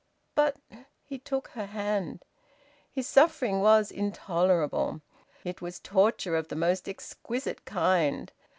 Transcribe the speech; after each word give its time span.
"But" 0.33 0.55
He 1.09 1.19
took 1.19 1.49
her 1.49 1.67
hand. 1.67 2.25
His 2.91 3.05
suffering 3.05 3.59
was 3.61 3.91
intolerable. 3.91 5.01
It 5.43 5.61
was 5.61 5.77
torture 5.79 6.35
of 6.35 6.47
the 6.47 6.55
most 6.55 6.89
exquisite 6.89 7.65
kind. 7.65 8.33